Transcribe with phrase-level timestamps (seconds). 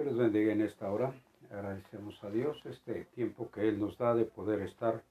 [0.00, 1.12] Dios les bendiga en esta hora.
[1.50, 5.04] Agradecemos a Dios este tiempo que Él nos da de poder estar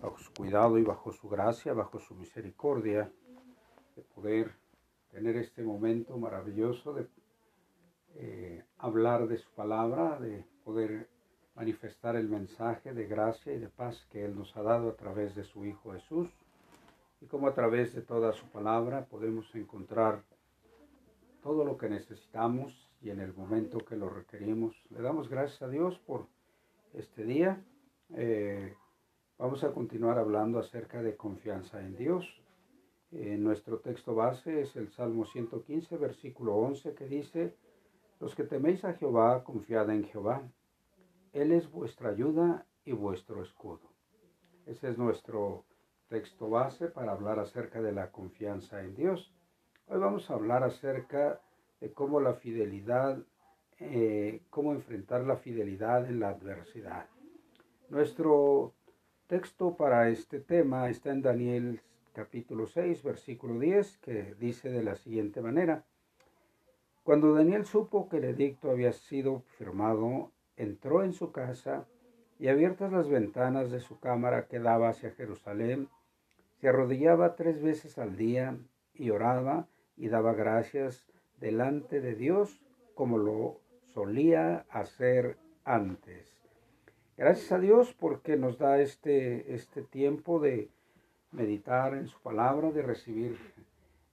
[0.00, 3.10] bajo su cuidado y bajo su gracia, bajo su misericordia,
[3.96, 4.52] de poder
[5.10, 7.08] tener este momento maravilloso de
[8.14, 11.08] eh, hablar de su palabra, de poder
[11.56, 15.34] manifestar el mensaje de gracia y de paz que Él nos ha dado a través
[15.34, 16.28] de su Hijo Jesús
[17.20, 20.22] y como a través de toda su palabra podemos encontrar
[21.42, 24.76] todo lo que necesitamos y en el momento que lo requerimos.
[24.90, 26.26] Le damos gracias a Dios por
[26.94, 27.62] este día.
[28.14, 28.74] Eh,
[29.38, 32.26] vamos a continuar hablando acerca de confianza en Dios.
[33.10, 37.56] nuestro texto base es el Salmo 115, versículo 11, que dice,
[38.20, 40.42] Los que teméis a Jehová, confiad en Jehová.
[41.32, 43.92] Él es vuestra ayuda y vuestro escudo.
[44.66, 45.64] Ese es nuestro
[46.08, 49.32] texto base para hablar acerca de la confianza en Dios.
[49.86, 51.40] Hoy vamos a hablar acerca
[51.80, 53.18] de cómo la fidelidad,
[53.78, 57.06] eh, cómo enfrentar la fidelidad en la adversidad.
[57.88, 58.74] Nuestro
[59.26, 61.80] texto para este tema está en Daniel
[62.12, 65.84] capítulo 6, versículo 10, que dice de la siguiente manera.
[67.04, 71.86] Cuando Daniel supo que el edicto había sido firmado, entró en su casa
[72.38, 75.88] y abiertas las ventanas de su cámara que daba hacia Jerusalén,
[76.60, 78.58] se arrodillaba tres veces al día
[78.94, 81.06] y oraba y daba gracias
[81.40, 82.60] delante de Dios
[82.94, 83.60] como lo
[83.94, 86.38] solía hacer antes.
[87.16, 90.70] Gracias a Dios porque nos da este, este tiempo de
[91.32, 93.36] meditar en su palabra, de recibir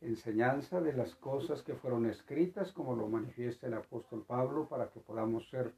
[0.02, 5.00] enseñanza de las cosas que fueron escritas, como lo manifiesta el apóstol Pablo, para que
[5.00, 5.74] podamos ser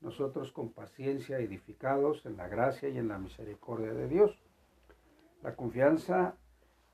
[0.00, 4.38] nosotros con paciencia edificados en la gracia y en la misericordia de Dios.
[5.42, 6.36] La confianza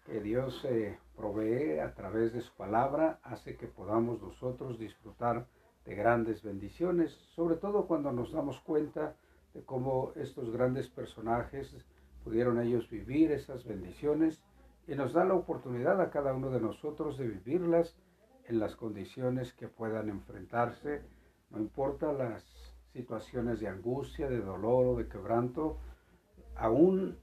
[0.08, 5.46] que Dios eh, provee a través de su palabra hace que podamos nosotros disfrutar
[5.84, 9.16] de grandes bendiciones, sobre todo cuando nos damos cuenta
[9.52, 11.76] de cómo estos grandes personajes
[12.24, 14.42] pudieron ellos vivir esas bendiciones
[14.86, 17.94] y nos da la oportunidad a cada uno de nosotros de vivirlas
[18.46, 21.02] en las condiciones que puedan enfrentarse,
[21.50, 22.44] no importa las
[22.94, 25.76] situaciones de angustia, de dolor o de quebranto,
[26.56, 27.18] aún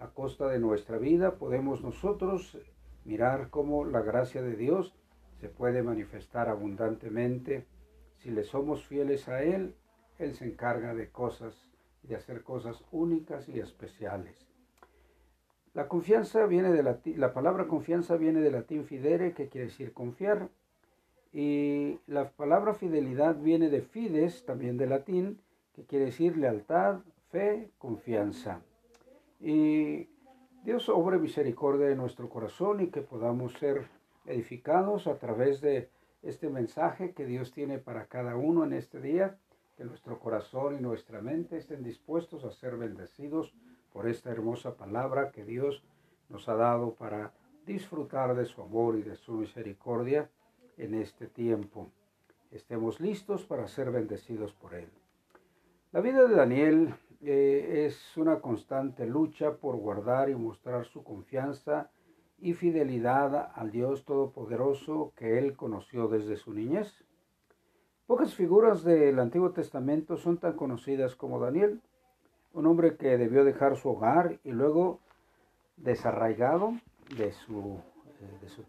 [0.00, 2.58] a costa de nuestra vida, podemos nosotros
[3.04, 4.94] mirar cómo la gracia de Dios
[5.40, 7.66] se puede manifestar abundantemente.
[8.16, 9.74] Si le somos fieles a Él,
[10.18, 11.70] Él se encarga de cosas,
[12.02, 14.46] de hacer cosas únicas y especiales.
[15.74, 19.92] La confianza viene de la, la palabra confianza viene del latín fidere, que quiere decir
[19.92, 20.48] confiar,
[21.32, 25.40] y la palabra fidelidad viene de fides, también de latín,
[25.74, 27.00] que quiere decir lealtad,
[27.30, 28.62] fe, confianza.
[29.40, 30.08] Y
[30.64, 33.88] Dios obre misericordia en nuestro corazón y que podamos ser
[34.26, 35.88] edificados a través de
[36.22, 39.38] este mensaje que Dios tiene para cada uno en este día,
[39.76, 43.54] que nuestro corazón y nuestra mente estén dispuestos a ser bendecidos
[43.94, 45.82] por esta hermosa palabra que Dios
[46.28, 47.32] nos ha dado para
[47.64, 50.28] disfrutar de su amor y de su misericordia
[50.76, 51.90] en este tiempo.
[52.50, 54.88] Estemos listos para ser bendecidos por Él.
[55.92, 61.90] La vida de Daniel eh, es una constante lucha por guardar y mostrar su confianza
[62.38, 67.04] y fidelidad al Dios Todopoderoso que él conoció desde su niñez.
[68.06, 71.82] Pocas figuras del Antiguo Testamento son tan conocidas como Daniel,
[72.54, 75.00] un hombre que debió dejar su hogar y luego
[75.76, 76.72] desarraigado
[77.16, 77.80] de su,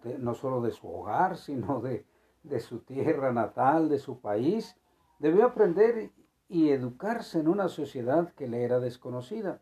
[0.05, 2.05] eh, no solo de su hogar, sino de,
[2.43, 4.75] de su tierra natal, de su país,
[5.19, 6.11] debió aprender
[6.51, 9.61] y educarse en una sociedad que le era desconocida.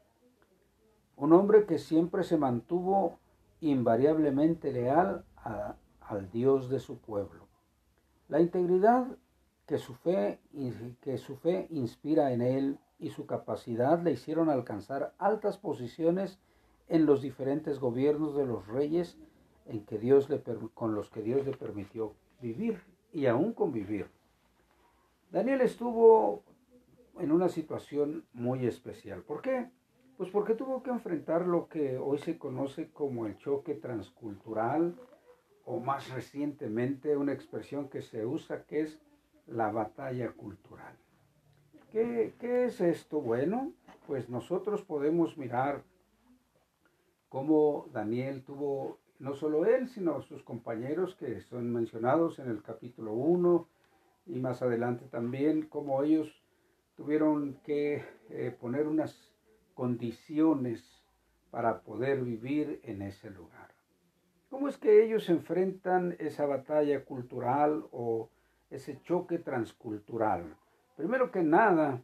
[1.16, 3.20] Un hombre que siempre se mantuvo
[3.62, 5.24] invariablemente leal
[6.02, 7.46] al Dios de su pueblo.
[8.28, 9.06] La integridad
[9.68, 10.40] que su, fe,
[11.02, 16.40] que su fe inspira en él y su capacidad le hicieron alcanzar altas posiciones
[16.88, 19.16] en los diferentes gobiernos de los reyes
[19.68, 20.42] en que Dios le,
[20.74, 22.82] con los que Dios le permitió vivir
[23.14, 24.10] y aún convivir.
[25.32, 26.42] Daniel estuvo
[27.20, 29.22] en una situación muy especial.
[29.24, 29.70] ¿Por qué?
[30.18, 34.96] Pues porque tuvo que enfrentar lo que hoy se conoce como el choque transcultural
[35.66, 39.00] o más recientemente una expresión que se usa que es
[39.48, 40.96] la batalla cultural.
[41.92, 43.22] ¿Qué, qué es esto?
[43.22, 43.74] Bueno,
[44.08, 45.84] pues nosotros podemos mirar
[47.30, 53.14] cómo Daniel tuvo, no solo él, sino sus compañeros que son mencionados en el capítulo
[53.14, 53.68] 1
[54.26, 56.39] y más adelante también, cómo ellos
[57.00, 59.32] tuvieron que eh, poner unas
[59.74, 61.02] condiciones
[61.50, 63.70] para poder vivir en ese lugar.
[64.50, 68.30] ¿Cómo es que ellos enfrentan esa batalla cultural o
[68.70, 70.58] ese choque transcultural?
[70.98, 72.04] primero que nada,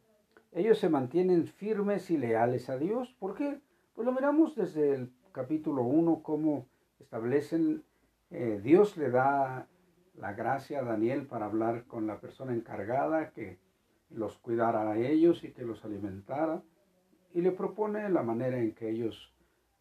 [0.54, 3.14] ellos se mantienen firmes y leales a Dios.
[3.20, 3.60] ¿Por qué?
[3.96, 6.68] Pues lo miramos desde el capítulo 1, cómo
[7.02, 7.84] establecen,
[8.32, 9.68] eh, Dios le da
[10.14, 13.60] la gracia a Daniel para hablar con la persona encargada que
[14.10, 16.62] los cuidara a ellos y que los alimentara.
[17.34, 19.34] Y le propone la manera en que ellos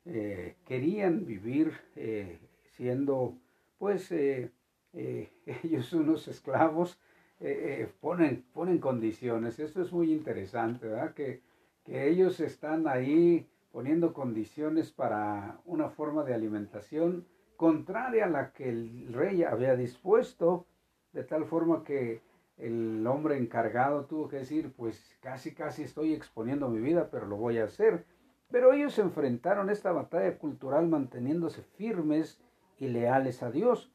[0.05, 3.39] eh, querían vivir eh, siendo,
[3.79, 4.13] pues,
[4.93, 6.99] ellos unos esclavos
[7.41, 9.59] eh, eh, ponen, ponen condiciones.
[9.59, 11.15] Esto es muy interesante, ¿verdad?
[11.15, 11.43] Que,
[11.85, 18.69] que ellos están ahí poniendo condiciones para una forma de alimentación contraria a la que
[18.71, 20.67] el rey había dispuesto,
[21.13, 22.23] de tal forma que
[22.59, 27.37] el hombre encargado tuvo que decir, pues casi, casi estoy exponiendo mi vida, pero lo
[27.37, 28.05] voy a hacer.
[28.51, 32.41] Pero ellos enfrentaron esta batalla cultural manteniéndose firmes
[32.79, 33.91] y leales a Dios.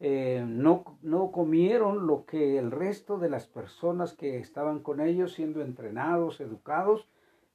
[0.00, 5.32] Eh, no, no comieron lo que el resto de las personas que estaban con ellos
[5.32, 7.08] siendo entrenados, educados,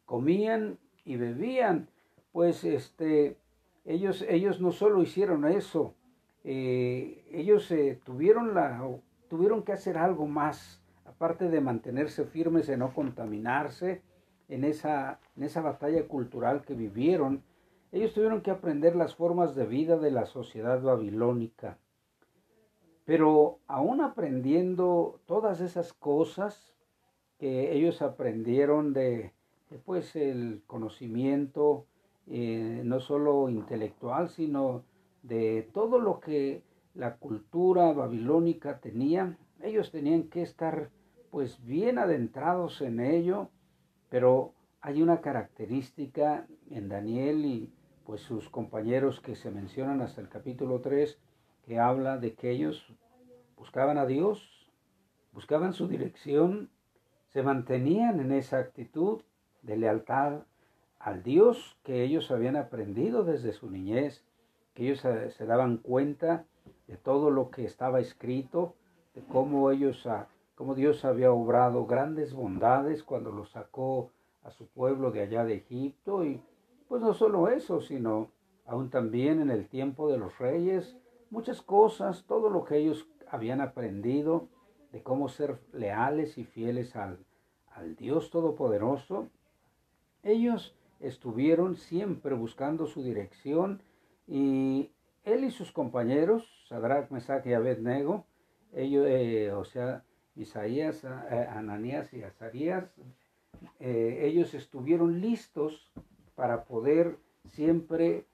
[0.06, 1.88] comían y bebían.
[2.34, 3.38] Pues este,
[3.86, 5.96] ellos, ellos no solo hicieron eso,
[6.44, 8.82] eh, ellos eh, tuvieron, la,
[9.34, 14.04] tuvieron que hacer algo más, aparte de mantenerse firmes en no contaminarse
[14.48, 17.42] en esa, en esa batalla cultural que vivieron.
[17.92, 21.80] Ellos tuvieron que aprender las formas de vida de la sociedad babilónica.
[23.06, 26.76] Pero aún aprendiendo todas esas cosas
[27.40, 29.34] que ellos aprendieron de,
[29.84, 31.88] pues el conocimiento
[32.28, 34.84] eh, no solo intelectual, sino
[35.24, 36.62] de todo lo que
[36.94, 40.90] la cultura babilónica tenía, ellos tenían que estar
[41.32, 43.50] pues bien adentrados en ello,
[44.10, 47.74] pero hay una característica en Daniel y
[48.06, 51.18] pues sus compañeros que se mencionan hasta el capítulo 3,
[51.66, 52.86] que habla de que ellos
[53.56, 54.70] buscaban a Dios,
[55.32, 56.70] buscaban su dirección,
[57.30, 59.24] se mantenían en esa actitud
[59.62, 60.44] de lealtad
[61.00, 64.24] al Dios que ellos habían aprendido desde su niñez,
[64.74, 66.46] que ellos se, daban cuenta
[66.88, 68.76] de todo lo que estaba escrito,
[69.14, 70.08] de cómo ellos,
[70.56, 74.12] cómo Dios había obrado grandes bondades cuando los sacó
[74.44, 76.26] a su pueblo de allá de Egipto.
[76.26, 76.42] Y
[76.88, 78.30] pues no solo eso, sino
[78.66, 80.98] aún también en el tiempo de los reyes,
[81.30, 84.48] muchas cosas, todo lo que ellos habían aprendido
[84.92, 87.26] de cómo ser leales y fieles al,
[87.72, 89.30] al Dios Todopoderoso,
[90.22, 93.82] ellos estuvieron siempre buscando su dirección
[94.28, 94.93] y
[95.24, 98.26] él y sus compañeros, Sadrach, Mesach y Abednego,
[98.74, 100.04] ellos, eh, o sea,
[100.36, 102.86] Isaías, eh, Ananías y Azarías,
[103.80, 105.92] eh, ellos estuvieron listos
[106.36, 108.26] para poder siempre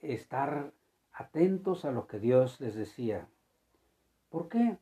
[0.00, 0.72] estar
[1.12, 3.26] atentos a lo que Dios les decía.
[4.30, 4.78] ¿Por qué?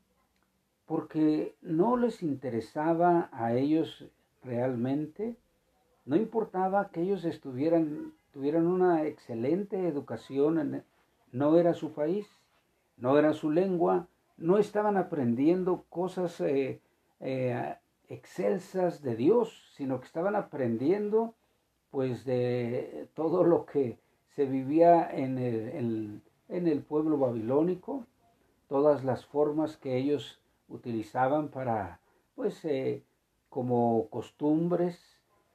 [0.84, 4.06] Porque no les interesaba a ellos
[4.43, 5.38] realmente,
[6.05, 10.84] no importaba que ellos estuvieran, tuvieran una excelente educación,
[11.31, 12.26] no era su país,
[12.96, 16.81] no era su lengua, no estaban aprendiendo cosas eh,
[17.20, 17.76] eh,
[18.08, 21.34] excelsas de Dios, sino que estaban aprendiendo
[21.92, 24.00] pues de todo lo que
[24.31, 28.04] se vivía en el, en el pueblo babilónico,
[28.69, 32.00] todas las formas que ellos utilizaban para,
[32.34, 33.05] pues, eh,
[33.48, 35.13] como costumbres,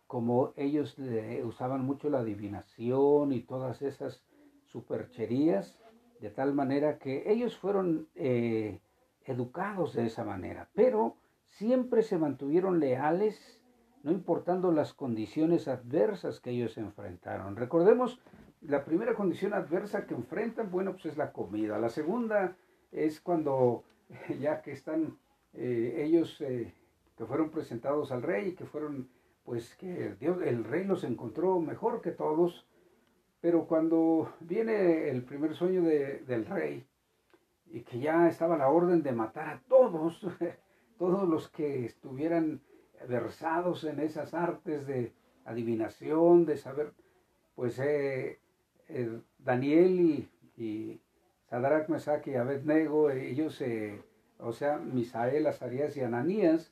[0.10, 0.98] como ellos
[1.44, 4.24] usaban mucho la adivinación y todas esas
[4.66, 5.78] supercherías,
[6.20, 8.80] de tal manera que ellos fueron eh,
[9.26, 13.62] educados de esa manera, pero siempre se mantuvieron leales,
[14.02, 17.56] no importando las condiciones adversas que ellos enfrentaron.
[17.56, 18.20] Recordemos,
[18.62, 21.78] la primera condición adversa que enfrentan, bueno, pues es la comida.
[21.78, 22.58] La segunda
[22.92, 23.84] es cuando
[24.42, 25.20] ya que están
[25.54, 26.74] eh, ellos eh,
[27.16, 29.08] que fueron presentados al rey y que fueron
[29.50, 32.68] pues que Dios, el rey los encontró mejor que todos,
[33.42, 36.86] pero cuando viene el primer sueño del rey
[37.66, 40.24] y que ya estaba la orden de matar a todos,
[41.00, 42.62] todos los que estuvieran
[43.08, 45.14] versados en esas artes de
[45.46, 46.94] adivinación, de saber,
[47.56, 48.38] pues eh,
[49.40, 51.02] Daniel y
[51.50, 54.00] Sadrach, Mesach y Abednego, ellos, eh,
[54.38, 56.72] o sea, Misael, Azarías y Ananías,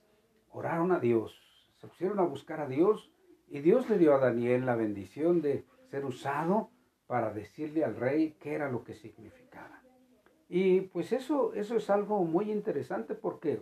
[0.52, 1.47] oraron a Dios,
[1.78, 3.12] se pusieron a buscar a Dios
[3.48, 6.70] y Dios le dio a Daniel la bendición de ser usado
[7.08, 9.82] para decirle al rey qué era lo que significaba.
[10.50, 13.62] Y pues eso, eso es algo muy interesante porque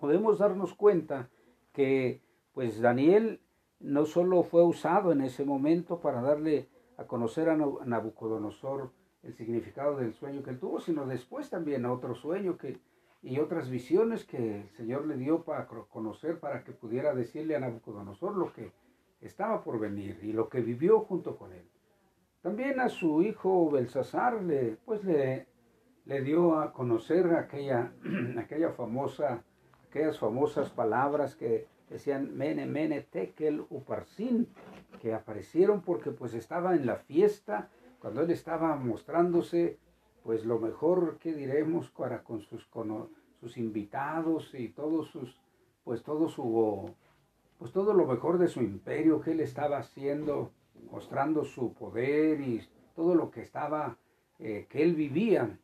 [0.00, 1.30] podemos darnos cuenta
[1.72, 3.40] que pues Daniel
[3.80, 8.92] no solo fue usado en ese momento para darle a conocer a Nabucodonosor
[9.22, 12.78] el significado del sueño que él tuvo, sino después también otro sueño que,
[13.22, 17.60] y otras visiones que el Señor le dio para conocer, para que pudiera decirle a
[17.60, 18.72] Nabucodonosor lo que
[19.20, 21.64] estaba por venir y lo que vivió junto con él.
[22.42, 25.46] También a su hijo Belsasar le, pues le,
[26.06, 27.92] le dio a conocer aquella,
[28.38, 29.44] aquella famosa,
[29.88, 34.48] aquellas famosas palabras que decían Mene, Mene, Tekel, Uparsin,
[35.00, 37.68] que aparecieron porque pues estaba en la fiesta,
[38.00, 39.78] cuando él estaba mostrándose
[40.22, 42.68] pues lo mejor que diremos para con sus,
[43.40, 45.40] sus invitados y todos sus,
[45.84, 46.94] pues todo su,
[47.58, 50.52] pues todo lo mejor de su imperio que él estaba haciendo,
[50.90, 52.62] mostrando su poder y
[52.94, 53.96] todo lo que estaba,
[54.38, 55.58] eh, que él vivía,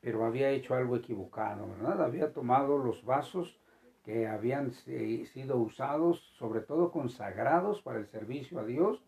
[0.00, 2.02] pero había hecho algo equivocado, ¿verdad?
[2.02, 3.58] Había tomado los vasos
[4.04, 9.02] que habían sido usados, sobre todo consagrados para el servicio a Dios,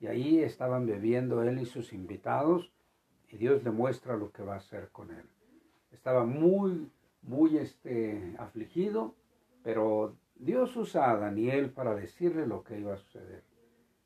[0.00, 2.72] y ahí estaban bebiendo él y sus invitados,
[3.30, 5.24] y Dios le muestra lo que va a hacer con él.
[5.92, 6.90] Estaba muy,
[7.22, 9.14] muy este, afligido,
[9.62, 13.42] pero Dios usa a Daniel para decirle lo que iba a suceder.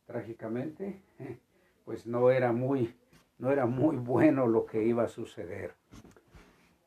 [0.07, 1.03] Trágicamente,
[1.85, 2.95] pues no era muy,
[3.39, 5.75] no era muy bueno lo que iba a suceder.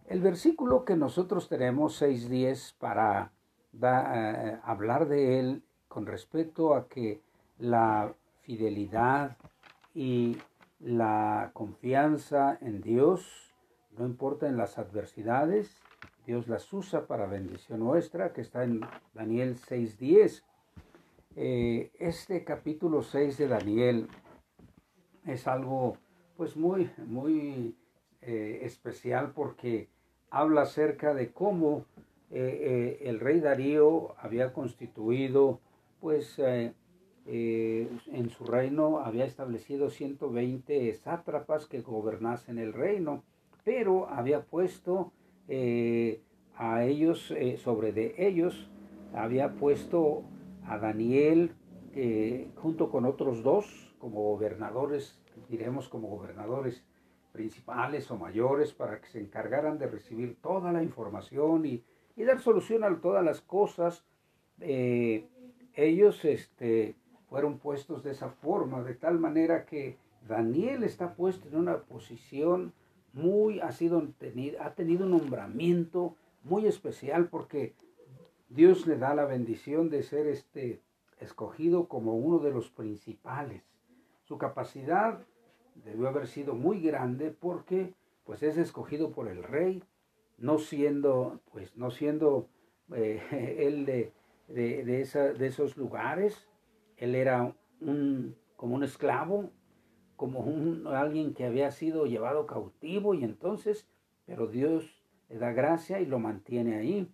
[0.07, 3.31] El versículo que nosotros tenemos, 6.10, para
[3.81, 7.21] eh, hablar de él con respecto a que
[7.57, 9.37] la fidelidad
[9.93, 10.37] y
[10.79, 13.53] la confianza en Dios,
[13.97, 15.81] no importa en las adversidades,
[16.25, 18.81] Dios las usa para bendición nuestra, que está en
[19.13, 20.43] Daniel 6.10.
[21.35, 24.07] Eh, este capítulo 6 de Daniel
[25.25, 25.97] es algo
[26.35, 27.75] pues muy, muy
[28.21, 29.89] eh, especial porque
[30.29, 31.85] habla acerca de cómo
[32.31, 35.59] eh, el rey Darío había constituido
[35.99, 36.39] pues
[37.27, 43.23] eh, en su reino había establecido 120 sátrapas que gobernasen el reino,
[43.63, 45.11] pero había puesto
[45.47, 46.21] eh,
[46.55, 48.69] a ellos, eh, sobre de ellos,
[49.13, 50.23] había puesto
[50.65, 51.51] a Daniel
[52.55, 55.17] junto con otros dos como gobernadores,
[55.47, 56.83] diremos como gobernadores
[57.31, 61.85] principales o mayores, para que se encargaran de recibir toda la información y,
[62.17, 64.03] y dar solución a todas las cosas.
[64.59, 66.95] ellos, este,
[67.35, 72.71] fueron puestos de esa forma, de tal manera que Daniel está puesto en una posición
[73.11, 74.07] muy, ha, sido,
[74.61, 76.15] ha tenido un nombramiento
[76.45, 77.73] muy especial porque
[78.47, 80.79] Dios le da la bendición de ser este
[81.19, 83.63] escogido como uno de los principales.
[84.23, 85.19] Su capacidad
[85.83, 89.83] debió haber sido muy grande porque pues es escogido por el rey,
[90.37, 92.47] no siendo, pues no siendo
[92.93, 94.13] eh, él de,
[94.47, 96.47] de, de esos lugares,
[96.97, 99.51] él era un, como un esclavo,
[100.15, 103.87] como un, alguien que había sido llevado cautivo y entonces,
[104.25, 107.11] pero Dios le da gracia y lo mantiene ahí.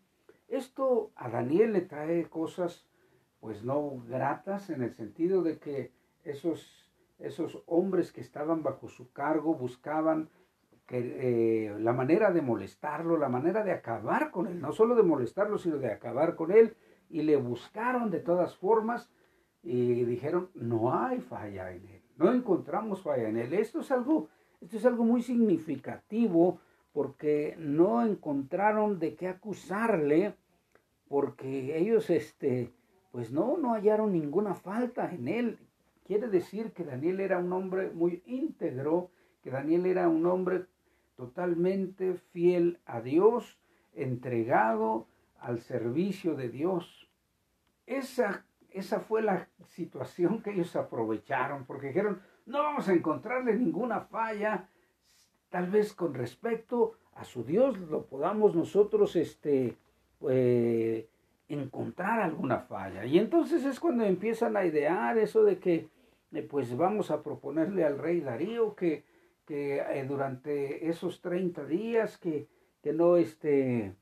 [0.48, 2.86] Esto a Daniel le trae cosas
[3.40, 5.92] pues no gratas en el sentido de que
[6.24, 10.30] esos, esos hombres que estaban bajo su cargo buscaban
[10.86, 15.04] que, eh, la manera de molestarlo, la manera de acabar con él, no solo de
[15.04, 16.76] molestarlo, sino de acabar con él,
[17.10, 19.10] y le buscaron de todas formas
[19.64, 23.54] y dijeron, no hay falla en él, no encontramos falla en él.
[23.54, 26.60] Esto es algo, esto es algo muy significativo
[26.94, 30.36] porque no encontraron de qué acusarle,
[31.08, 32.72] porque ellos, este,
[33.12, 35.60] pues no, no hallaron ninguna falta en él.
[36.06, 39.12] Quiere decir que Daniel era un hombre muy íntegro,
[39.44, 40.66] que Daniel era un hombre
[41.16, 43.60] totalmente fiel a Dios,
[43.94, 45.08] entregado
[45.40, 47.10] al servicio de Dios.
[47.86, 54.02] Esa esa fue la situación que ellos aprovecharon, porque dijeron, no vamos a encontrarle ninguna
[54.02, 54.70] falla,
[55.50, 59.78] tal vez con respecto a su Dios lo podamos nosotros este,
[60.20, 61.06] pues,
[61.48, 63.06] encontrar alguna falla.
[63.06, 65.90] Y entonces es cuando empiezan a idear eso de que
[66.34, 69.04] eh, pues vamos a proponerle al rey Darío que,
[69.46, 72.48] que eh, durante esos 30 días que,
[72.82, 73.96] que no este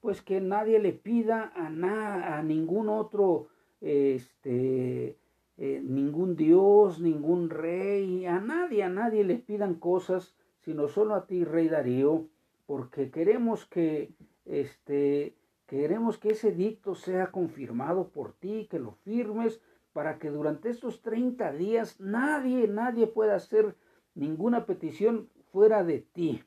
[0.00, 3.48] pues que nadie le pida a, nada a ningún otro
[3.80, 5.16] este,
[5.58, 11.26] eh, ningún dios, ningún rey, a nadie, a nadie le pidan cosas, sino solo a
[11.26, 12.26] ti, rey Darío,
[12.66, 14.12] porque queremos que,
[14.44, 15.34] este,
[15.66, 19.60] queremos que ese dicto sea confirmado por ti, que lo firmes,
[19.92, 23.76] para que durante estos 30 días nadie, nadie pueda hacer
[24.14, 26.42] ninguna petición fuera de ti.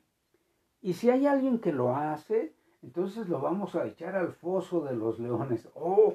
[0.82, 4.94] Y si hay alguien que lo hace, entonces lo vamos a echar al foso de
[4.94, 5.68] los leones.
[5.74, 6.14] Oh,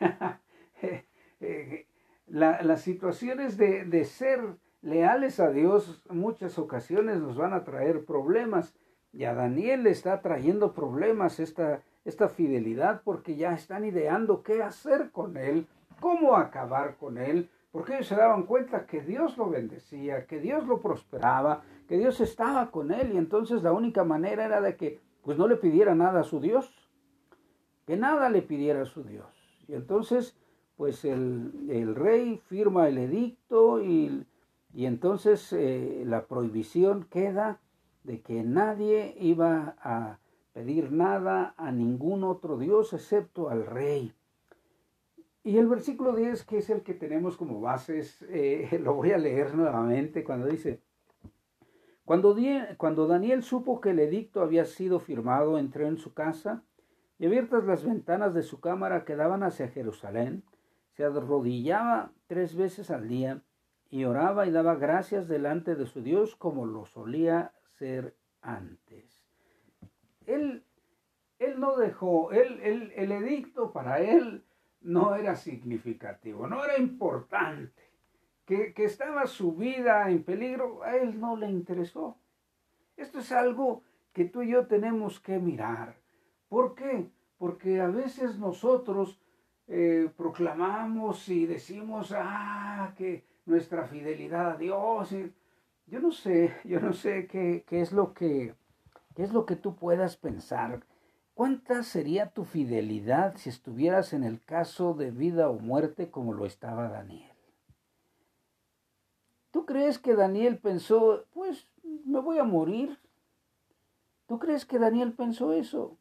[1.42, 1.86] Eh,
[2.26, 4.40] las situaciones de, de, ser
[4.82, 8.74] leales a Dios muchas ocasiones nos van a traer problemas,
[9.12, 14.62] y a Daniel le está trayendo problemas esta, esta fidelidad porque ya están ideando qué
[14.62, 15.66] hacer con él,
[16.00, 20.66] cómo acabar con él, porque ellos se daban cuenta que Dios lo bendecía, que Dios
[20.66, 25.00] lo prosperaba, que Dios estaba con él y entonces la única manera era de que
[25.22, 26.72] pues no le pidiera nada a su Dios,
[27.86, 29.28] que nada le pidiera a su Dios.
[29.68, 30.39] Y entonces
[30.80, 34.24] pues el, rey firma el edicto y,
[34.72, 37.60] y entonces eh, la prohibición queda
[38.02, 40.20] de que nadie iba a
[40.54, 44.14] pedir nada a ningún otro Dios excepto al rey.
[45.44, 49.18] Y el versículo 10, que es el que tenemos como bases, eh, lo voy a
[49.18, 50.80] leer nuevamente cuando dice,
[52.06, 52.34] cuando,
[52.78, 56.64] cuando Daniel supo que el edicto había sido firmado, entró en su casa
[57.18, 60.42] y abiertas las ventanas de su cámara que daban hacia Jerusalén,
[61.00, 63.42] se arrodillaba tres veces al día
[63.88, 69.24] y oraba y daba gracias delante de su Dios como lo solía ser antes.
[70.26, 70.62] Él,
[71.38, 74.44] él no dejó, él, el edicto para él
[74.82, 77.82] no era significativo, no era importante.
[78.44, 82.18] Que, que estaba su vida en peligro, a él no le interesó.
[82.98, 85.96] Esto es algo que tú y yo tenemos que mirar.
[86.50, 87.10] ¿Por qué?
[87.38, 89.18] Porque a veces nosotros
[89.72, 95.14] eh, proclamamos y decimos, ah, que nuestra fidelidad a Dios.
[95.86, 98.54] Yo no sé, yo no sé qué, qué, es lo que,
[99.14, 100.84] qué es lo que tú puedas pensar.
[101.34, 106.46] ¿Cuánta sería tu fidelidad si estuvieras en el caso de vida o muerte como lo
[106.46, 107.30] estaba Daniel?
[109.52, 111.70] ¿Tú crees que Daniel pensó, pues
[112.04, 112.98] me voy a morir?
[114.26, 115.96] ¿Tú crees que Daniel pensó eso?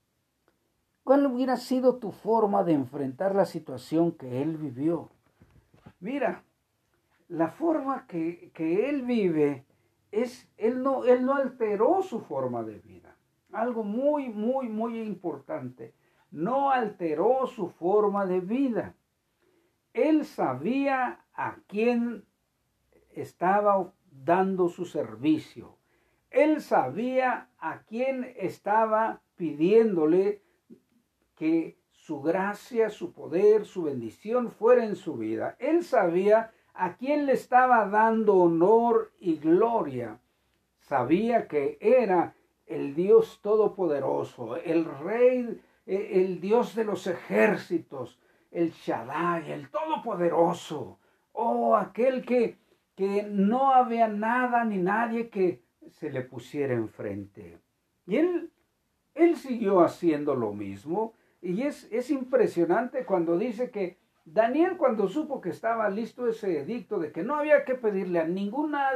[1.09, 5.09] ¿Cuál hubiera sido tu forma de enfrentar la situación que él vivió?
[5.99, 6.43] Mira,
[7.27, 9.65] la forma que, él vive
[10.11, 13.15] es, él no, él no alteró su forma de vida.
[13.51, 15.95] Algo muy, muy, muy importante.
[16.29, 18.93] No alteró su forma de vida.
[19.93, 22.23] Él sabía a quién
[23.09, 25.75] estaba dando su servicio.
[26.29, 30.43] Él sabía a quién estaba pidiéndole
[31.39, 35.55] que su gracia, su poder, su bendición fuera en su vida.
[35.57, 40.19] Él sabía a quién le estaba dando honor y gloria.
[40.79, 48.19] Sabía que era el Dios todopoderoso, el rey, e, el Dios de los ejércitos,
[48.51, 50.99] el Shaddai, el todopoderoso.
[51.31, 52.57] Oh, aquel que,
[52.95, 57.59] que no había nada ni nadie que se le pusiera enfrente.
[58.05, 58.51] Y él,
[59.15, 61.13] él siguió haciendo lo mismo.
[61.41, 66.99] Y es, es impresionante cuando dice que Daniel cuando supo que estaba listo ese edicto
[66.99, 68.89] de que no había que pedirle a, ninguna,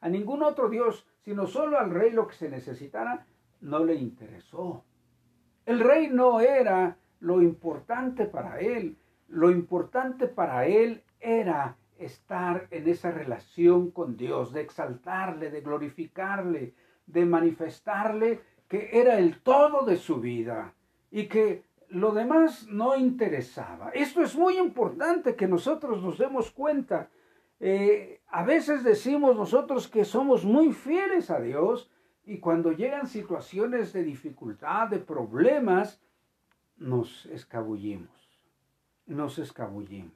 [0.00, 3.26] a ningún otro Dios, sino solo al rey lo que se necesitara,
[3.60, 4.84] no le interesó.
[5.66, 8.96] El rey no era lo importante para él.
[9.28, 16.74] Lo importante para él era estar en esa relación con Dios, de exaltarle, de glorificarle,
[17.06, 20.74] de manifestarle que era el todo de su vida
[21.10, 23.90] y que lo demás no interesaba.
[23.90, 27.10] Esto es muy importante que nosotros nos demos cuenta.
[27.58, 31.90] Eh, a veces decimos nosotros que somos muy fieles a Dios
[32.24, 36.00] y cuando llegan situaciones de dificultad, de problemas,
[36.76, 38.08] nos escabullimos.
[39.06, 40.14] Nos escabullimos.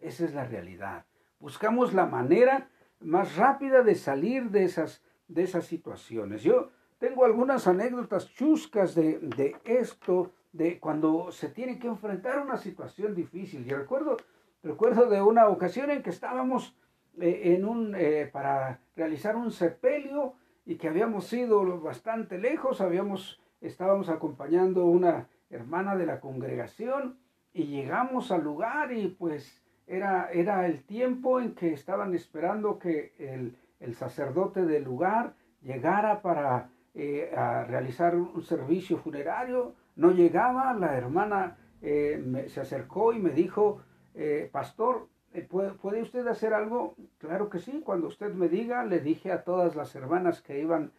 [0.00, 1.06] Esa es la realidad.
[1.38, 2.68] Buscamos la manera
[3.00, 6.42] más rápida de salir de esas, de esas situaciones.
[6.42, 12.56] Yo tengo algunas anécdotas chuscas de, de esto de cuando se tiene que enfrentar una
[12.56, 13.64] situación difícil.
[13.64, 14.16] Yo recuerdo,
[14.62, 16.74] recuerdo de una ocasión en que estábamos
[17.20, 23.40] eh, en un, eh, para realizar un sepelio y que habíamos ido bastante lejos, habíamos,
[23.60, 27.18] estábamos acompañando una hermana de la congregación
[27.52, 33.14] y llegamos al lugar y pues era, era el tiempo en que estaban esperando que
[33.18, 40.72] el, el sacerdote del lugar llegara para eh, a realizar un servicio funerario no llegaba,
[40.74, 43.80] la hermana eh, se acercó y me dijo,
[44.14, 46.94] eh, pastor, eh, ¿puede, usted hacer algo?
[47.18, 50.92] Claro que sí, cuando usted me diga, le dije a todas las hermanas que iban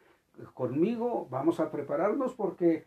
[0.53, 2.85] conmigo, vamos a prepararnos porque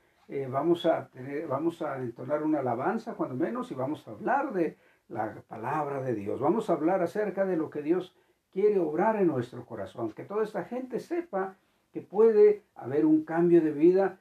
[0.49, 4.77] vamos, a tener, vamos a entonar una alabanza, cuando menos, y vamos a hablar de
[5.09, 6.39] la palabra de Dios.
[6.39, 8.15] Vamos a hablar acerca de lo que Dios
[8.53, 11.57] quiere obrar en nuestro corazón, que toda esta gente sepa
[11.93, 14.20] que puede haber un cambio de vida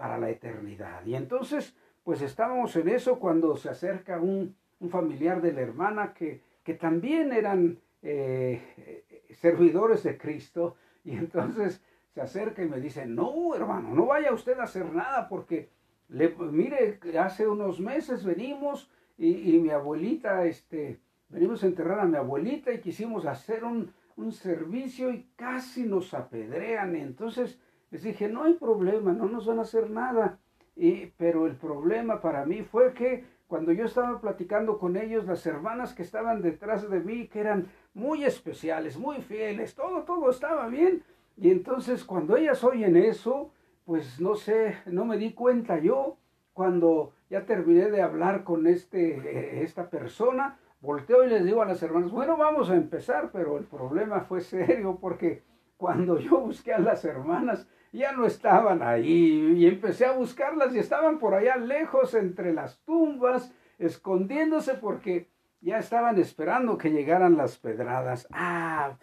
[0.00, 1.04] para la eternidad.
[1.04, 4.56] Y entonces, pues estábamos en eso cuando se acerca un,
[4.88, 9.04] familiar de la hermana que, que también eran eh,
[9.42, 10.76] servidores de Cristo.
[11.04, 11.82] Y entonces
[12.14, 15.68] se acerca y me dice, no, hermano, no vaya usted a hacer nada porque,
[16.08, 22.16] le, mire, hace unos meses venimos y, mi abuelita, este, venimos a enterrar a mi
[22.16, 26.96] abuelita y quisimos hacer un, un servicio y casi nos apedrean.
[26.96, 27.60] Entonces
[27.90, 30.38] les dije, no hay problema, no nos van a hacer nada.
[30.76, 35.44] Y, pero el problema para mí fue que cuando yo estaba platicando con ellos, las
[35.44, 40.68] hermanas que estaban detrás de mí, que eran muy especiales, muy fieles, todo, todo estaba
[40.68, 41.02] bien.
[41.36, 43.50] Y entonces cuando ellas oyen eso,
[43.84, 46.16] pues no sé, no me di cuenta yo,
[46.52, 51.66] cuando ya terminé de hablar con este, eh, esta persona, volteo y les digo a
[51.66, 55.42] las hermanas, bueno, vamos a empezar, pero el problema fue serio porque
[55.76, 60.78] cuando yo busqué a las hermanas, ya no estaban ahí y empecé a buscarlas y
[60.78, 65.28] estaban por allá lejos entre las tumbas, escondiéndose porque
[65.60, 68.26] ya estaban esperando que llegaran las pedradas.
[68.32, 68.96] Ah,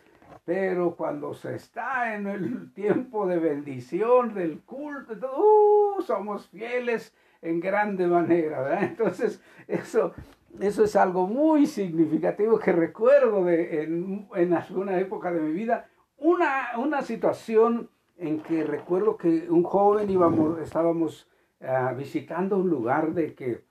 [0.45, 7.59] pero cuando se está en el tiempo de bendición, del culto, uh, somos fieles en
[7.59, 8.81] grande manera.
[8.85, 10.13] Entonces, eso,
[10.59, 15.89] eso es algo muy significativo que recuerdo de, en, en alguna época de mi vida.
[16.17, 21.27] Una, una situación en que recuerdo que un joven íbamos, estábamos
[21.61, 23.63] ah, visitando un lugar de que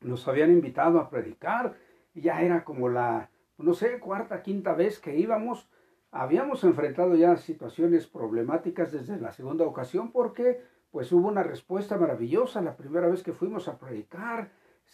[0.00, 1.76] nos habían invitado a predicar
[2.14, 5.68] y ya era como la, no sé, cuarta, quinta vez que íbamos.
[6.10, 12.60] Habíamos enfrentado ya situaciones problemáticas desde la segunda ocasión porque pues hubo una respuesta maravillosa
[12.60, 14.50] la primera vez que fuimos a predicar.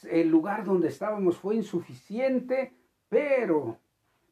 [0.09, 2.73] El lugar donde estábamos fue insuficiente,
[3.09, 3.79] pero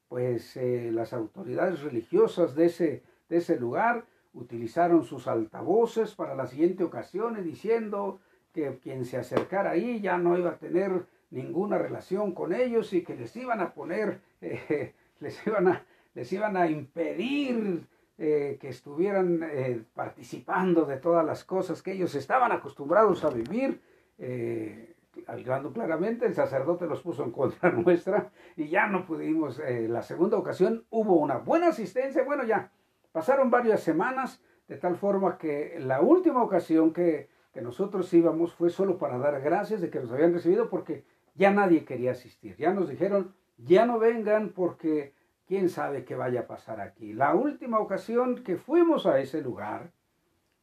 [0.08, 4.04] pues eh, las autoridades religiosas de ese, de ese lugar
[4.36, 8.20] utilizaron sus altavoces para la siguiente ocasión diciendo
[8.52, 13.02] que quien se acercara ahí ya no iba a tener ninguna relación con ellos y
[13.02, 17.86] que les iban a poner, eh, les, iban a, les iban a impedir
[18.18, 23.80] eh, que estuvieran eh, participando de todas las cosas que ellos estaban acostumbrados a vivir.
[25.26, 29.60] hablando claramente, el sacerdote los puso en contra nuestra y ya no pudimos.
[29.88, 32.70] la segunda ocasión hubo una buena asistencia, bueno, ya
[33.16, 38.98] Pasaron varias semanas, de tal forma que la última ocasión que, nosotros íbamos fue solo
[38.98, 42.56] para dar gracias de que nos habían recibido porque ya nadie quería asistir.
[42.58, 45.14] Ya nos dijeron, ya no vengan porque
[45.46, 47.14] quién sabe qué vaya a pasar aquí.
[47.14, 49.92] La última ocasión que fuimos a ese lugar,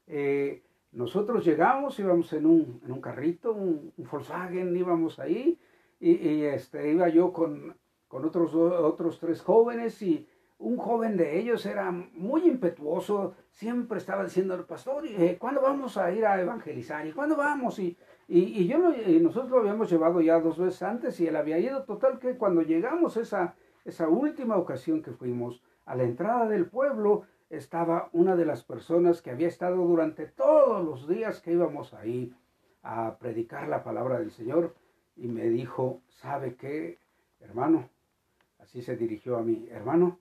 [0.05, 0.61] eh,
[0.91, 5.59] nosotros llegamos, íbamos en un, en un carrito, un, Volkswagen, íbamos ahí,
[5.99, 7.75] y, este, iba yo con,
[8.07, 10.27] con otros, otros tres jóvenes y
[10.63, 15.97] un joven de ellos era muy impetuoso, siempre estaba diciendo al pastor, eh, ¿cuándo vamos
[15.97, 17.05] a ir a evangelizar?
[17.05, 17.79] ¿Y cuándo vamos?
[17.79, 17.97] Y,
[18.29, 18.77] y, yo
[19.21, 21.83] nosotros lo habíamos llevado ya dos veces antes y él había ido.
[21.83, 27.23] Total que cuando llegamos esa, esa última ocasión que fuimos, a la entrada del pueblo
[27.49, 32.33] estaba una de las personas que había estado durante todos los días que íbamos ahí
[32.83, 34.73] a predicar la palabra del Señor
[35.17, 36.99] y me dijo, ¿sabe qué,
[37.41, 37.89] hermano?
[38.59, 40.19] Así se dirigió a mí, hermano,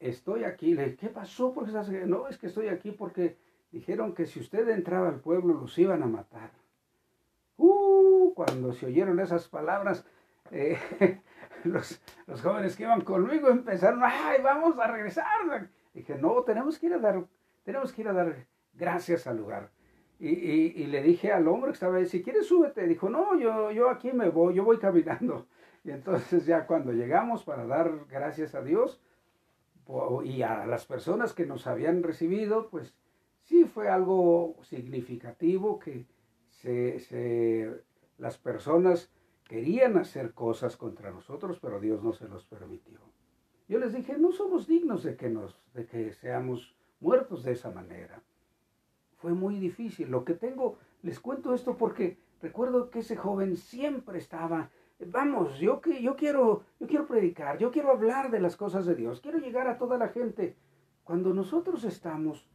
[0.00, 0.74] estoy aquí.
[0.74, 1.52] Le dije, ¿qué pasó?
[1.52, 1.72] Porque
[2.06, 3.36] No, es que estoy aquí porque
[3.70, 6.50] dijeron que si usted entraba al pueblo los iban a matar.
[7.56, 10.06] Uh, cuando se oyeron esas palabras,
[10.50, 10.78] eh,
[11.64, 15.70] los, los, jóvenes que iban conmigo empezaron, ay, vamos a regresar.
[15.92, 17.24] Dije, no, tenemos que ir a dar,
[17.64, 19.70] tenemos que ir a dar gracias al lugar.
[20.20, 22.86] Y, y, le dije al hombre que estaba ahí, si quieres súbete.
[22.88, 25.46] Dijo, no, yo, yo aquí me voy, yo voy caminando.
[25.84, 29.00] Y entonces ya cuando llegamos para dar gracias a Dios,
[30.24, 32.94] y a las personas que nos habían recibido, pues
[33.42, 36.06] sí fue algo significativo que
[36.50, 37.82] se,
[38.18, 39.10] las personas
[39.44, 42.98] querían hacer cosas contra nosotros, pero Dios no se los permitió.
[43.68, 47.70] Yo les dije, no somos dignos de que, nos, de que seamos muertos de esa
[47.70, 48.22] manera.
[49.16, 50.10] Fue muy difícil.
[50.10, 54.70] Lo que tengo, les cuento esto porque recuerdo que ese joven siempre estaba
[55.06, 59.20] vamos, yo, yo, quiero, yo quiero predicar, yo quiero hablar de las cosas de Dios,
[59.20, 60.56] quiero llegar a toda la gente.
[61.04, 62.48] Cuando nosotros estamos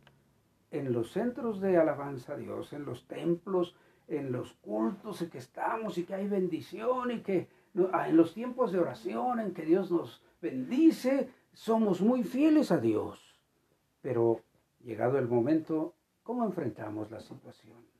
[0.71, 3.75] en los centros de alabanza a Dios, en los templos,
[4.07, 7.47] en los cultos en que estamos y que hay bendición y que
[7.93, 12.77] ah, en los tiempos de oración en que Dios nos bendice, somos muy fieles a
[12.77, 13.39] Dios.
[14.01, 14.41] Pero
[14.83, 17.92] llegado el momento, ¿cómo enfrentamos la situación?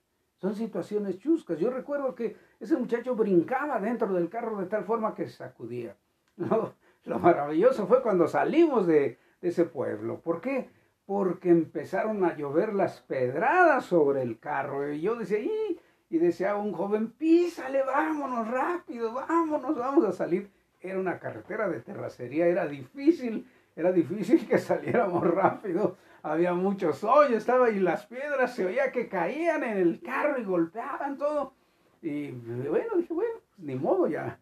[0.43, 1.57] Son situaciones chuscas.
[1.57, 5.95] Yo recuerdo que ese muchacho brincaba dentro del carro de tal forma que sacudía.
[6.35, 10.19] Lo, maravilloso fue cuando salimos de, ese pueblo.
[10.19, 10.69] ¿Por qué?
[11.05, 14.91] Porque empezaron a llover las pedradas sobre el carro.
[14.91, 15.79] Y yo decía, ¡y!
[16.09, 20.51] y decía un joven, písale, vámonos rápido, vámonos, vamos a salir.
[20.81, 27.33] Era una carretera de terracería, era difícil, era difícil que saliéramos rápido había muchos hoyos,
[27.33, 31.53] estaba y las piedras se oía que caían en el carro y golpeaban todo.
[32.01, 34.39] Y bueno, dije, bueno, pues ni modo, ya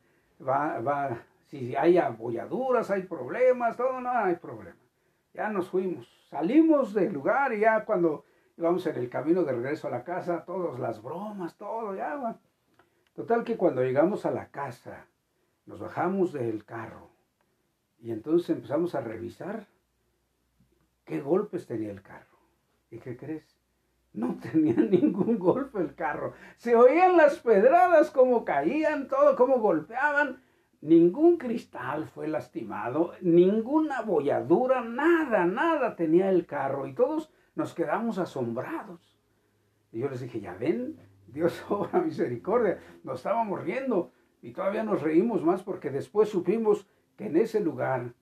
[0.48, 4.78] va, va, si hay abolladuras, hay problemas, todo, no hay problema.
[5.34, 8.26] Ya nos fuimos, salimos del lugar y ya cuando
[8.58, 12.38] íbamos en el camino de regreso a la casa, todas las bromas, todo, ya.
[13.16, 15.08] Total que cuando llegamos a la casa,
[15.66, 17.11] nos bajamos del carro
[18.02, 19.68] y entonces empezamos a revisar
[21.06, 22.38] qué golpes tenía el carro.
[22.90, 23.58] ¿Y qué crees?
[24.14, 26.34] No tenía ningún golpe el carro.
[26.58, 30.42] Se oían las pedradas como caían, todo como golpeaban.
[30.82, 36.88] Ningún cristal fue lastimado, ninguna bolladura, nada, nada tenía el carro.
[36.88, 39.16] Y todos nos quedamos asombrados.
[39.92, 42.80] Y yo les dije, ya ven, Dios obra misericordia.
[43.04, 44.12] Nos estábamos riendo
[44.42, 48.14] y todavía nos reímos más porque después supimos que en ese lugar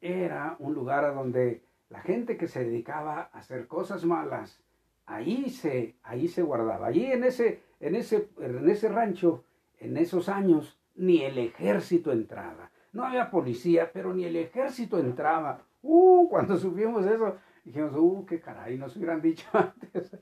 [0.00, 4.62] era un lugar a donde la gente que se dedicaba a hacer cosas malas,
[5.06, 6.86] ahí se, ahí se guardaba.
[6.86, 9.44] Allí en ese, en, ese, en ese rancho,
[9.78, 12.70] en esos años, ni el ejército entraba.
[12.92, 15.62] No había policía, pero ni el ejército entraba.
[15.82, 20.16] Uh, cuando supimos eso, dijimos, uh, qué caray, nos hubieran dicho antes.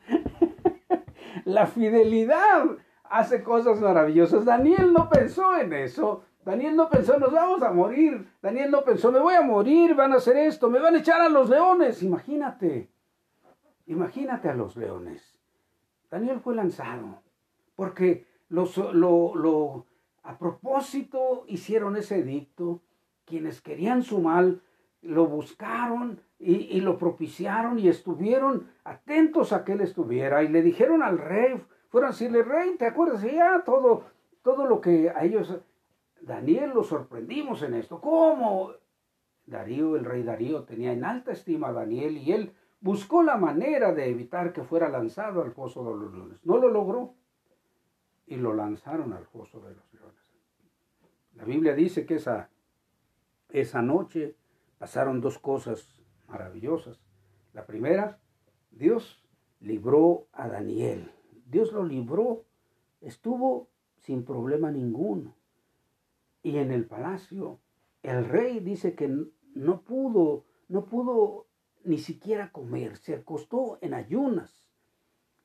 [1.44, 2.64] la fidelidad
[3.04, 4.44] hace cosas maravillosas.
[4.44, 6.24] Daniel no pensó en eso.
[6.44, 8.28] Daniel no pensó, nos vamos a morir.
[8.42, 11.20] Daniel no pensó, me voy a morir, van a hacer esto, me van a echar
[11.20, 12.02] a los leones.
[12.02, 12.90] Imagínate,
[13.86, 15.38] imagínate a los leones.
[16.10, 17.22] Daniel fue lanzado
[17.76, 19.86] porque los, lo, lo,
[20.24, 22.82] a propósito hicieron ese edicto.
[23.24, 24.62] Quienes querían su mal
[25.00, 30.60] lo buscaron y, y, lo propiciaron y estuvieron atentos a que él estuviera y le
[30.60, 33.22] dijeron al rey, fueron a decirle, rey, ¿te acuerdas?
[33.22, 34.04] Ya todo,
[34.42, 35.56] todo lo que a ellos
[36.22, 38.00] Daniel lo sorprendimos en esto.
[38.00, 38.72] ¿Cómo?
[39.44, 43.92] Darío, el rey Darío, tenía en alta estima a Daniel y él buscó la manera
[43.92, 46.38] de evitar que fuera lanzado al foso de los leones.
[46.44, 47.14] No lo logró
[48.26, 50.22] y lo lanzaron al foso de los leones.
[51.34, 52.50] La Biblia dice que esa,
[53.48, 54.36] esa noche
[54.78, 55.88] pasaron dos cosas
[56.28, 57.00] maravillosas.
[57.52, 58.20] La primera,
[58.70, 59.24] Dios
[59.60, 61.10] libró a Daniel.
[61.46, 62.44] Dios lo libró.
[63.00, 65.34] Estuvo sin problema ninguno.
[66.42, 67.60] Y en el palacio,
[68.02, 69.08] el rey dice que
[69.54, 71.46] no pudo, no pudo
[71.84, 74.68] ni siquiera comer, se acostó en ayunas.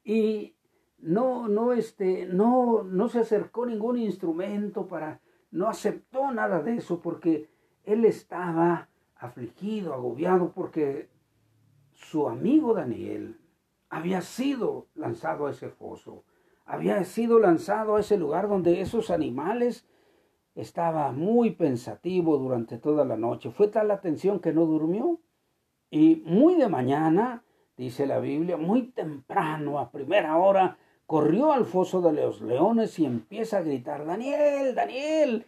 [0.03, 0.55] Y
[0.97, 6.99] no, no, este, no, no se acercó ningún instrumento para, no aceptó nada de eso
[6.99, 7.49] porque
[7.83, 11.09] él estaba afligido, agobiado, porque
[11.93, 13.39] su amigo Daniel
[13.89, 16.23] había sido lanzado a ese foso,
[16.65, 19.87] había sido lanzado a ese lugar donde esos animales
[20.57, 23.51] estaba muy pensativo durante toda la noche.
[23.51, 25.19] Fue tal la tensión que no durmió.
[25.91, 27.43] Y muy de mañana,
[27.77, 33.05] dice la Biblia, muy temprano, a primera hora, corrió al foso de los leones y
[33.05, 35.45] empieza a gritar, Daniel, Daniel,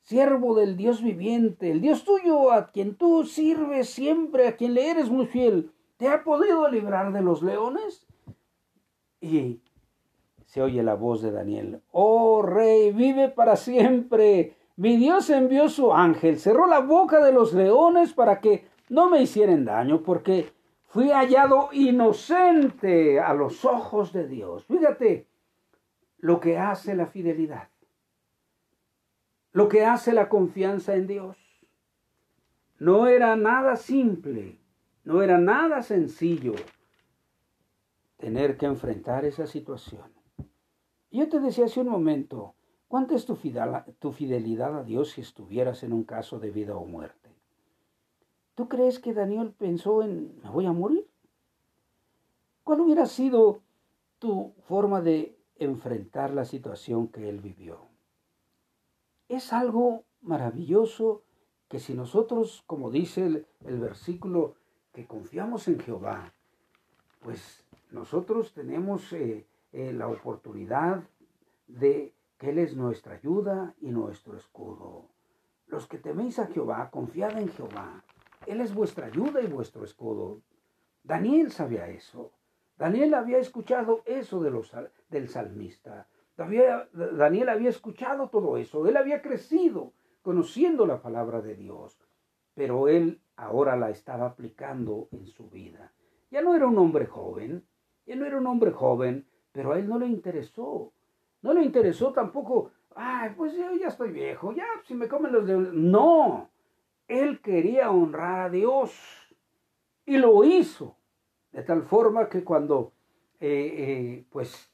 [0.00, 4.90] siervo del Dios viviente, el Dios tuyo, a quien tú sirves siempre, a quien le
[4.90, 8.04] eres muy fiel, ¿te ha podido librar de los leones?
[9.20, 9.60] Y
[10.50, 11.80] se oye la voz de Daniel.
[11.92, 14.56] Oh rey, vive para siempre.
[14.74, 19.22] Mi Dios envió su ángel, cerró la boca de los leones para que no me
[19.22, 20.52] hicieran daño, porque
[20.88, 24.64] fui hallado inocente a los ojos de Dios.
[24.64, 25.28] Fíjate
[26.18, 27.68] lo que hace la fidelidad,
[29.52, 31.36] lo que hace la confianza en Dios.
[32.76, 34.58] No era nada simple,
[35.04, 36.54] no era nada sencillo
[38.16, 40.19] tener que enfrentar esa situación.
[41.10, 42.54] Yo te decía hace un momento,
[42.86, 47.30] ¿cuánta es tu, fidelidad a Dios si estuvieras en un caso de vida o muerte?
[48.54, 51.08] ¿Tú crees que Daniel pensó en, me voy a morir?
[52.62, 53.62] ¿Cuál hubiera sido
[54.20, 57.78] tu forma de enfrentar la situación que él vivió?
[59.28, 61.22] Es algo maravilloso
[61.68, 64.54] que si nosotros, como dice el, versículo,
[64.92, 66.32] que confiamos en Jehová,
[67.20, 71.04] pues nosotros tenemos eh, eh, la oportunidad
[71.66, 75.10] de que Él es nuestra ayuda y nuestro escudo.
[75.66, 78.04] Los que teméis a Jehová, confiad en Jehová.
[78.46, 80.42] Él es vuestra ayuda y vuestro escudo.
[81.04, 82.32] Daniel sabía eso.
[82.76, 84.74] Daniel había escuchado eso de los,
[85.08, 86.08] del salmista.
[86.36, 88.88] Daniel había escuchado todo eso.
[88.88, 92.00] Él había crecido conociendo la palabra de Dios.
[92.54, 95.92] Pero él ahora la estaba aplicando en su vida.
[96.30, 97.66] Ya no era un hombre joven.
[98.06, 100.92] Ya no era un hombre joven pero a él no le interesó.
[101.42, 105.46] No le interesó tampoco, ay, pues yo ya estoy viejo, ya si me comen los
[105.46, 105.72] dedos.
[105.72, 106.50] No,
[107.08, 108.92] él quería honrar a Dios
[110.04, 110.96] y lo hizo.
[111.52, 112.92] De tal forma que cuando
[113.40, 114.70] eh, eh, pues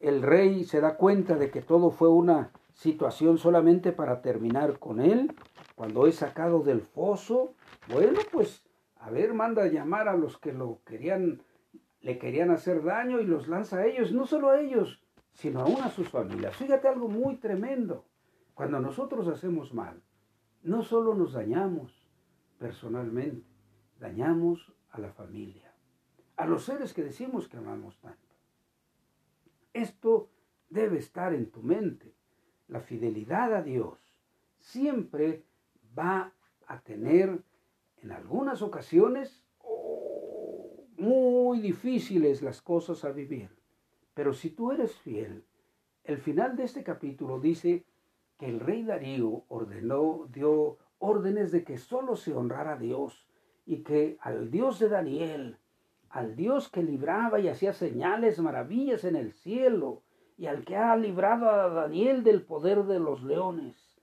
[0.00, 5.00] el rey se da cuenta de que todo fue una situación solamente para terminar con
[5.00, 5.32] él,
[5.76, 7.54] cuando es sacado del foso,
[7.88, 8.64] bueno, pues
[8.96, 11.42] a ver, manda a llamar a los que lo querían,
[12.02, 15.80] le querían hacer daño y los lanza a ellos, no solo a ellos, sino aún
[15.82, 16.56] a sus familias.
[16.56, 18.04] Fíjate algo muy tremendo.
[18.54, 20.02] Cuando nosotros hacemos mal,
[20.62, 22.08] no solo nos dañamos
[22.58, 23.48] personalmente,
[23.98, 25.72] dañamos a la familia,
[26.36, 28.18] a los seres que decimos que amamos tanto.
[29.72, 30.28] Esto
[30.68, 32.14] debe estar en tu mente.
[32.68, 33.98] La fidelidad a Dios
[34.58, 35.44] siempre
[35.98, 36.32] va
[36.66, 37.42] a tener
[37.98, 39.44] en algunas ocasiones
[40.96, 43.50] muy difíciles las cosas a vivir.
[44.14, 45.44] Pero si tú eres fiel,
[46.04, 47.84] el final de este capítulo dice
[48.38, 53.26] que el rey Darío ordenó, dio órdenes de que solo se honrara a Dios
[53.64, 55.58] y que al Dios de Daniel,
[56.10, 60.02] al Dios que libraba y hacía señales, maravillas en el cielo,
[60.36, 64.00] y al que ha librado a Daniel del poder de los leones.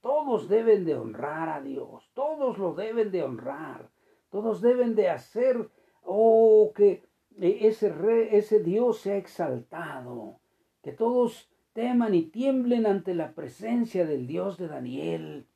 [0.00, 3.88] Todos deben de honrar a Dios, todos lo deben de honrar,
[4.30, 5.70] todos deben de hacer,
[6.10, 7.04] oh, que
[7.38, 10.40] ese, rey, ese Dios sea exaltado,
[10.82, 15.46] que todos teman y tiemblen ante la presencia del Dios de Daniel.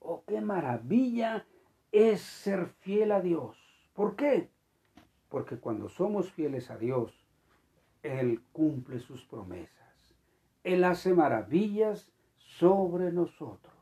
[0.00, 1.46] Oh, qué maravilla
[1.92, 3.56] es ser fiel a Dios.
[3.94, 4.50] ¿Por qué?
[5.30, 7.26] Porque cuando somos fieles a Dios,
[8.02, 10.14] Él cumple sus promesas.
[10.62, 13.72] Él hace maravillas sobre nosotros.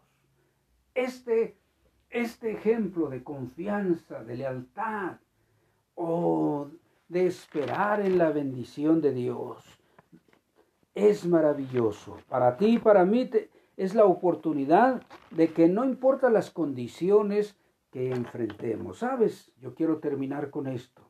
[0.95, 1.57] Este,
[2.09, 5.19] este ejemplo de confianza, de lealtad
[6.03, 6.71] o
[7.09, 9.63] de esperar en la bendición de Dios
[10.95, 12.17] es maravilloso.
[12.27, 13.29] Para ti y para mí
[13.77, 17.59] es la oportunidad de que no importa las condiciones
[17.91, 19.01] que enfrentemos.
[19.01, 19.53] ¿Sabes?
[19.61, 21.03] Yo quiero terminar con esto.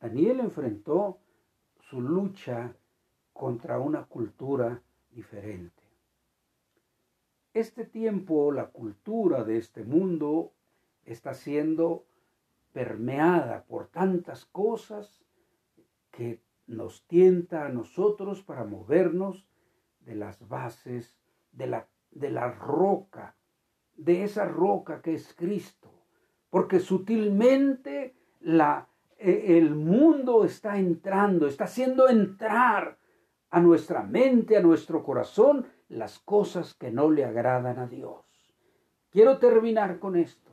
[0.00, 1.20] Daniel enfrentó
[1.88, 2.74] su lucha
[3.32, 5.84] contra una cultura diferente.
[7.54, 10.52] Este tiempo, la cultura de este mundo
[11.04, 12.07] está siendo
[12.72, 15.24] permeada por tantas cosas
[16.10, 19.48] que nos tienta a nosotros para movernos
[20.00, 21.18] de las bases,
[21.52, 23.36] de la, de la roca,
[23.94, 25.90] de esa roca que es Cristo,
[26.50, 32.98] porque sutilmente la, e, el mundo está entrando, está haciendo entrar
[33.50, 38.24] a nuestra mente, a nuestro corazón, las cosas que no le agradan a Dios.
[39.10, 40.47] Quiero terminar con esto.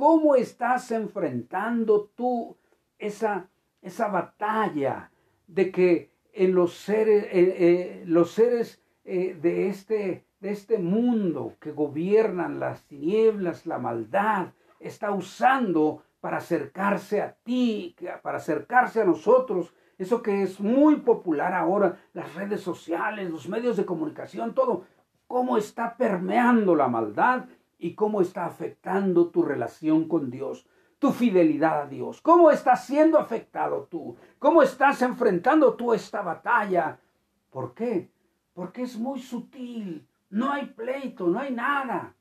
[0.00, 2.56] ¿Cómo estás enfrentando tú
[2.98, 3.50] esa,
[3.82, 5.10] esa batalla
[5.46, 11.56] de que en los seres, eh, eh, los seres eh, de, este, de este mundo
[11.60, 19.04] que gobiernan las tinieblas, la maldad, está usando para acercarse a ti, para acercarse a
[19.04, 19.74] nosotros.
[19.98, 24.86] Eso que es muy popular ahora, las redes sociales, los medios de comunicación, todo.
[25.26, 27.44] Cómo está permeando la maldad
[27.80, 32.20] y cómo está afectando tu relación con Dios, tu fidelidad a Dios.
[32.20, 34.16] ¿Cómo estás siendo afectado tú?
[34.38, 37.00] ¿Cómo estás enfrentando tú esta batalla?
[37.48, 38.10] ¿Por qué?
[38.52, 40.06] Porque es muy sutil.
[40.28, 42.14] No hay pleito, no hay nada.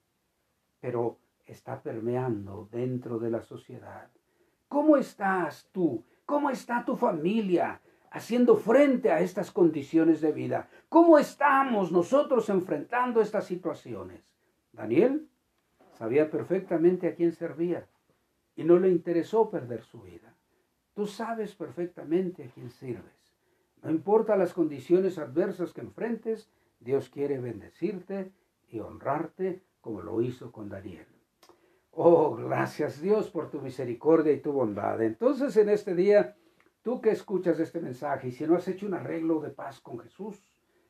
[0.79, 4.09] Pero está permeando dentro de la sociedad.
[4.69, 6.05] ¿Cómo estás tú?
[6.25, 10.69] ¿Cómo está tu familia haciendo frente a estas condiciones de vida?
[10.87, 14.23] ¿Cómo estamos nosotros enfrentando estas situaciones?
[14.71, 15.27] Daniel
[15.99, 17.85] sabía perfectamente a quién servía
[18.55, 20.33] y no le interesó perder su vida.
[20.93, 23.19] Tú sabes perfectamente a quién sirves.
[23.83, 28.31] No importa las condiciones adversas que enfrentes, Dios quiere bendecirte
[28.69, 31.05] y honrarte como lo hizo con Daniel.
[31.91, 35.01] Oh, gracias Dios por tu misericordia y tu bondad.
[35.01, 36.37] Entonces en este día,
[36.81, 39.99] tú que escuchas este mensaje y si no has hecho un arreglo de paz con
[39.99, 40.41] Jesús,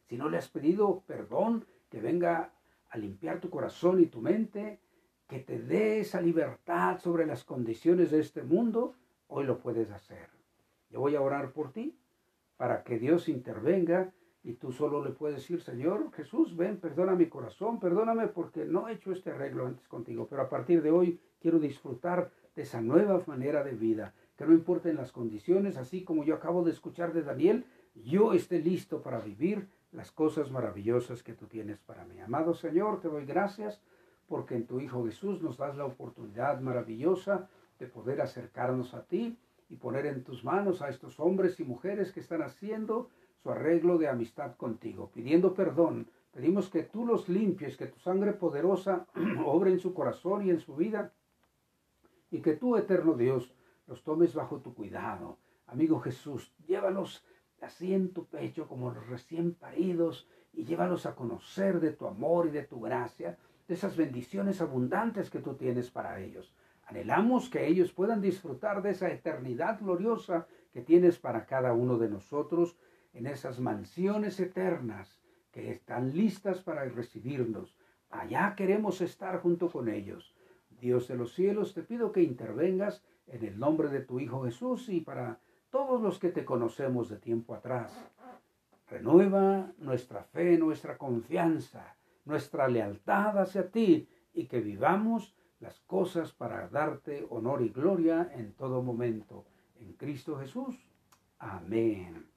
[0.08, 2.54] si no le has pedido perdón, que venga
[2.92, 4.80] a limpiar tu corazón y tu mente,
[5.30, 8.96] que te dé esa libertad sobre las condiciones de este mundo,
[9.28, 10.28] hoy lo puedes hacer.
[10.90, 11.96] Yo voy a orar por ti
[12.58, 14.12] para que Dios intervenga
[14.44, 18.88] y tú solo le puedes decir, Señor Jesús, ven, perdona mi corazón, perdóname porque no
[18.88, 22.82] he hecho este arreglo antes contigo, pero a partir de hoy quiero disfrutar de esa
[22.82, 27.14] nueva manera de vida, que no importen las condiciones, así como yo acabo de escuchar
[27.14, 32.20] de Daniel, yo esté listo para vivir las cosas maravillosas que tú tienes para mí.
[32.20, 33.80] Amado Señor, te doy gracias
[34.30, 37.50] porque en tu Hijo Jesús nos das la oportunidad maravillosa
[37.80, 39.38] de poder acercarnos a ti
[39.70, 43.10] y poner en tus manos a estos hombres y mujeres que están haciendo
[43.42, 46.08] su arreglo de amistad contigo, pidiendo perdón.
[46.32, 49.08] Pedimos que tú los limpies, que tu sangre poderosa
[49.46, 51.12] obre en su corazón y en su vida,
[52.32, 53.56] y que tú, eterno Dios,
[53.88, 55.40] los tomes bajo tu cuidado.
[55.66, 57.26] Amigo Jesús, llévalos
[57.62, 62.48] así en tu pecho como los recién paridos y llévalos a conocer de tu amor
[62.48, 63.38] y de tu gracia,
[63.70, 66.52] de esas bendiciones abundantes que tú tienes para ellos.
[66.88, 72.10] Anhelamos que ellos puedan disfrutar de esa eternidad gloriosa que tienes para cada uno de
[72.10, 72.76] nosotros
[73.14, 77.78] en esas mansiones eternas que están listas para recibirnos.
[78.10, 80.34] Allá queremos estar junto con ellos.
[80.82, 84.90] Dios de los cielos, te pido que intervengas en el nombre de tu Hijo Jesús
[84.90, 85.38] y para
[85.70, 87.94] todos los que te conocemos de tiempo atrás.
[88.90, 91.99] Renueva nuestra fe, nuestra confianza,
[92.30, 98.54] nuestra lealtad hacia ti y que vivamos las cosas para darte honor y gloria en
[98.54, 99.46] todo momento.
[99.80, 100.76] En Cristo Jesús.
[101.40, 102.28] Amén.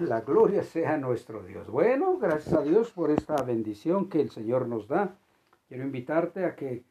[0.00, 1.68] la gloria sea nuestro Dios.
[1.68, 5.16] Bueno, gracias a Dios por esta bendición que el Señor nos da.
[5.68, 6.84] Quiero invitarte a que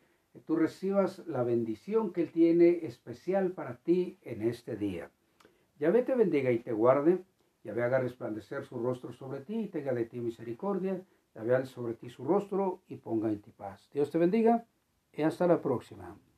[0.45, 5.09] tú recibas la bendición que Él tiene especial para ti en este día.
[5.79, 7.23] Yahvé te bendiga y te guarde.
[7.63, 11.01] Yahvé haga resplandecer su rostro sobre ti y tenga de ti misericordia.
[11.35, 13.89] Yahvé sobre ti su rostro y ponga en ti paz.
[13.93, 14.65] Dios te bendiga
[15.13, 16.19] y hasta la próxima.